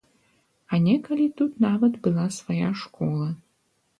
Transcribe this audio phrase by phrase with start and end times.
[0.71, 3.29] А некалі тут нават была свая школа.